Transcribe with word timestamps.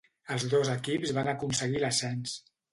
Els 0.35 0.45
dos 0.53 0.71
equips 0.77 1.13
van 1.19 1.31
aconseguir 1.35 1.85
l'ascens. 1.87 2.37